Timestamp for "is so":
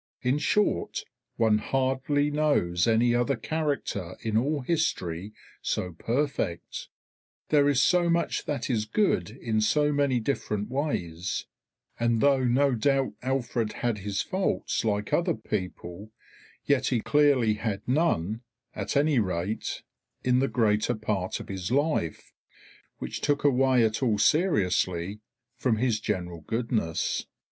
7.69-8.09